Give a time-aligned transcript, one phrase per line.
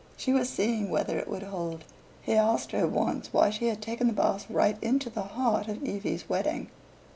[0.17, 1.83] She was seeing whether it would hold.
[2.23, 5.83] He asked her once why she had taken the Basts right into the heart of
[5.87, 6.71] Evie's wedding.